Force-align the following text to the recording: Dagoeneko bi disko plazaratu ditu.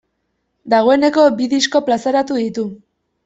Dagoeneko 0.73 1.25
bi 1.41 1.49
disko 1.53 1.81
plazaratu 1.91 2.39
ditu. 2.41 2.67